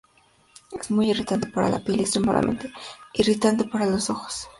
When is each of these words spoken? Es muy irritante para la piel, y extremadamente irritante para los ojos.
Es 0.71 0.89
muy 0.89 1.11
irritante 1.11 1.45
para 1.47 1.69
la 1.69 1.77
piel, 1.79 1.99
y 1.99 2.01
extremadamente 2.01 2.73
irritante 3.13 3.65
para 3.65 3.85
los 3.85 4.09
ojos. 4.09 4.47